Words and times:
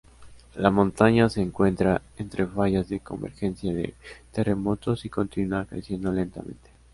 La 0.55 0.71
montaña 0.71 1.29
se 1.29 1.43
encuentra 1.43 2.01
entre 2.17 2.47
fallas 2.47 2.89
de 2.89 3.01
convergencia 3.01 3.71
de 3.71 3.93
terremotos 4.31 5.05
y 5.05 5.09
continúa 5.11 5.65
creciendo 5.67 6.11
lentamente. 6.11 6.71